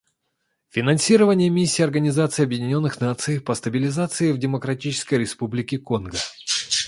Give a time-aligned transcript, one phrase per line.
[0.71, 6.17] Финансирование Миссии Организации Объединенных Наций по стабилизации в Демократической Республике Конго.